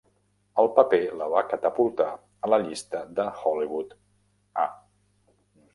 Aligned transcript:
El 0.61 0.69
paper 0.77 0.99
la 1.19 1.27
va 1.33 1.43
catapultar 1.51 2.09
a 2.47 2.51
la 2.55 2.59
llista 2.65 3.05
de 3.21 3.27
Hollywood 3.43 3.95
A. 4.67 4.71